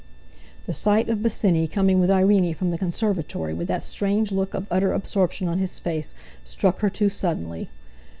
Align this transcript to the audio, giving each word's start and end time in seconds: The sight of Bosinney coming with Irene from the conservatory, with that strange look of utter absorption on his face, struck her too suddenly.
The 0.65 0.73
sight 0.73 1.09
of 1.09 1.21
Bosinney 1.21 1.67
coming 1.67 1.99
with 1.99 2.09
Irene 2.09 2.55
from 2.55 2.71
the 2.71 2.77
conservatory, 2.79 3.53
with 3.53 3.67
that 3.67 3.83
strange 3.83 4.31
look 4.31 4.55
of 4.55 4.65
utter 4.71 4.93
absorption 4.93 5.47
on 5.47 5.59
his 5.59 5.77
face, 5.77 6.15
struck 6.43 6.79
her 6.79 6.89
too 6.89 7.07
suddenly. 7.07 7.69